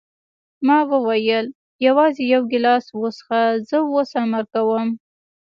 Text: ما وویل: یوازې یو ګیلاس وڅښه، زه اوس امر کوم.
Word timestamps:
ما 0.67 0.77
وویل: 0.91 1.45
یوازې 1.87 2.23
یو 2.33 2.41
ګیلاس 2.51 2.85
وڅښه، 2.99 3.41
زه 3.69 3.77
اوس 3.91 4.11
امر 4.21 4.43
کوم. 4.53 4.89